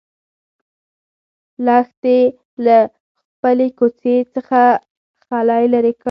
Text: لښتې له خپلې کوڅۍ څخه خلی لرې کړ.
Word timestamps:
لښتې 1.65 2.19
له 2.65 2.77
خپلې 3.29 3.67
کوڅۍ 3.79 4.17
څخه 4.33 4.59
خلی 5.25 5.65
لرې 5.73 5.91
کړ. 5.95 5.99